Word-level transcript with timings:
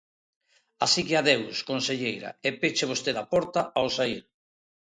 Así 0.85 1.01
que 1.07 1.15
adeus, 1.17 1.57
conselleira, 1.69 2.29
e 2.47 2.49
peche 2.61 2.89
vostede 2.91 3.19
a 3.23 3.29
porta 3.33 3.61
ao 3.77 3.87
saír. 3.97 4.23